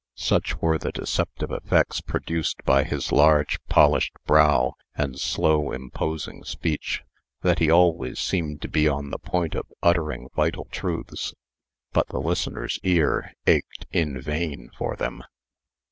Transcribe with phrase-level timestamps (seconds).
[0.15, 7.03] Such were the deceptive effects produced by his large, polished brow, and slow, imposing speech,
[7.43, 11.35] that he always seemed to be on the point of uttering vital truths.
[11.91, 15.23] But the listener's ear ached in vain for them.